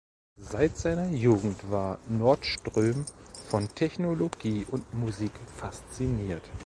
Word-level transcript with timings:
Seit 0.39 0.77
seiner 0.77 1.09
Jugend 1.11 1.69
war 1.69 1.99
Nordström 2.09 3.05
von 3.49 3.69
Technologie 3.75 4.65
und 4.71 4.91
Musik 4.95 5.33
fasziniert. 5.57 6.41